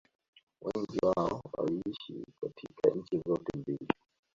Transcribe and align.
wengi 0.61 0.97
wao 1.03 1.41
waliishi 1.53 2.23
katika 2.41 2.89
nchi 2.95 3.19
zote 3.27 3.57
mbili 3.57 3.87